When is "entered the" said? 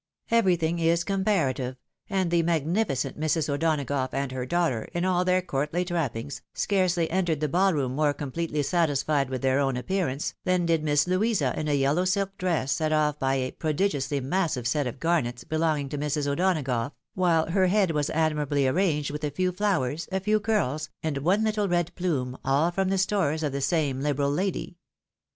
7.11-7.47